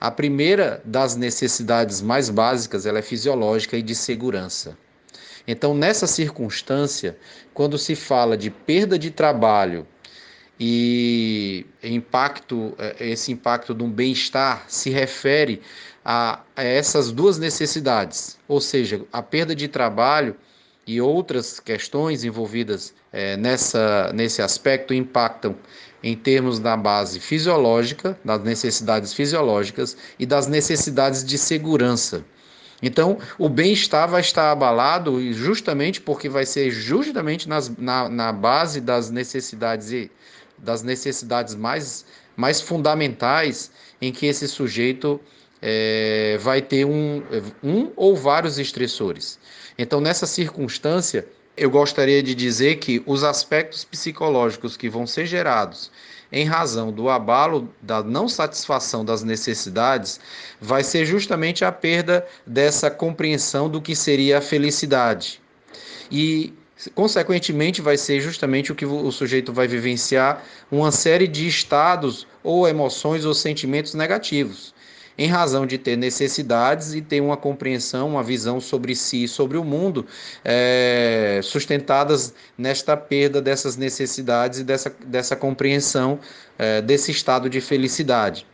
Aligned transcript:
A 0.00 0.10
primeira 0.10 0.80
das 0.84 1.16
necessidades 1.16 2.00
mais 2.00 2.30
básicas, 2.30 2.86
ela 2.86 2.98
é 2.98 3.02
fisiológica 3.02 3.76
e 3.76 3.82
de 3.82 3.94
segurança. 3.94 4.78
Então, 5.46 5.74
nessa 5.74 6.06
circunstância, 6.06 7.16
quando 7.54 7.78
se 7.78 7.96
fala 7.96 8.36
de 8.36 8.50
perda 8.50 8.98
de 8.98 9.10
trabalho 9.10 9.86
e 10.60 11.66
impacto, 11.82 12.74
é, 12.78 13.08
esse 13.08 13.32
impacto 13.32 13.74
de 13.74 13.82
um 13.82 13.90
bem-estar 13.90 14.64
se 14.68 14.90
refere 14.90 15.62
a, 16.04 16.40
a 16.54 16.62
essas 16.62 17.10
duas 17.10 17.38
necessidades, 17.38 18.38
ou 18.46 18.60
seja, 18.60 19.04
a 19.12 19.22
perda 19.22 19.54
de 19.54 19.68
trabalho 19.68 20.36
e 20.88 21.02
outras 21.02 21.60
questões 21.60 22.24
envolvidas 22.24 22.94
é, 23.12 23.36
nessa, 23.36 24.10
nesse 24.14 24.40
aspecto 24.40 24.94
impactam 24.94 25.54
em 26.02 26.16
termos 26.16 26.58
da 26.58 26.78
base 26.78 27.20
fisiológica, 27.20 28.18
das 28.24 28.42
necessidades 28.42 29.12
fisiológicas 29.12 29.98
e 30.18 30.24
das 30.24 30.46
necessidades 30.46 31.22
de 31.22 31.36
segurança. 31.36 32.24
Então, 32.80 33.18
o 33.36 33.50
bem-estar 33.50 34.08
vai 34.08 34.22
estar 34.22 34.50
abalado 34.50 35.20
justamente 35.30 36.00
porque 36.00 36.26
vai 36.26 36.46
ser 36.46 36.70
justamente 36.70 37.46
nas, 37.46 37.68
na, 37.76 38.08
na 38.08 38.32
base 38.32 38.80
das 38.80 39.10
necessidades 39.10 39.92
e 39.92 40.10
das 40.56 40.82
necessidades 40.82 41.54
mais, 41.54 42.06
mais 42.34 42.62
fundamentais 42.62 43.70
em 44.00 44.10
que 44.10 44.24
esse 44.24 44.48
sujeito 44.48 45.20
é, 45.60 46.38
vai 46.40 46.62
ter 46.62 46.84
um, 46.84 47.22
um 47.62 47.90
ou 47.96 48.16
vários 48.16 48.58
estressores. 48.58 49.38
Então, 49.78 50.00
nessa 50.00 50.26
circunstância, 50.26 51.26
eu 51.56 51.70
gostaria 51.70 52.22
de 52.22 52.34
dizer 52.34 52.76
que 52.76 53.02
os 53.06 53.24
aspectos 53.24 53.84
psicológicos 53.84 54.76
que 54.76 54.88
vão 54.88 55.06
ser 55.06 55.26
gerados 55.26 55.90
em 56.30 56.44
razão 56.44 56.92
do 56.92 57.08
abalo 57.08 57.72
da 57.80 58.02
não 58.02 58.28
satisfação 58.28 59.04
das 59.04 59.22
necessidades, 59.22 60.20
vai 60.60 60.84
ser 60.84 61.06
justamente 61.06 61.64
a 61.64 61.72
perda 61.72 62.26
dessa 62.46 62.90
compreensão 62.90 63.68
do 63.68 63.80
que 63.80 63.96
seria 63.96 64.38
a 64.38 64.42
felicidade. 64.42 65.40
E 66.10 66.52
consequentemente 66.94 67.80
vai 67.80 67.96
ser 67.96 68.20
justamente 68.20 68.70
o 68.70 68.74
que 68.74 68.86
o 68.86 69.10
sujeito 69.10 69.52
vai 69.52 69.66
vivenciar 69.66 70.44
uma 70.70 70.92
série 70.92 71.26
de 71.26 71.48
estados 71.48 72.26
ou 72.42 72.68
emoções 72.68 73.24
ou 73.24 73.34
sentimentos 73.34 73.94
negativos 73.94 74.74
em 75.18 75.26
razão 75.26 75.66
de 75.66 75.76
ter 75.76 75.96
necessidades 75.96 76.94
e 76.94 77.02
ter 77.02 77.20
uma 77.20 77.36
compreensão, 77.36 78.08
uma 78.08 78.22
visão 78.22 78.60
sobre 78.60 78.94
si 78.94 79.24
e 79.24 79.28
sobre 79.28 79.58
o 79.58 79.64
mundo 79.64 80.06
é, 80.44 81.40
sustentadas 81.42 82.32
nesta 82.56 82.96
perda 82.96 83.42
dessas 83.42 83.76
necessidades 83.76 84.60
e 84.60 84.64
dessa, 84.64 84.94
dessa 85.04 85.34
compreensão 85.34 86.20
é, 86.56 86.80
desse 86.80 87.10
estado 87.10 87.50
de 87.50 87.60
felicidade. 87.60 88.46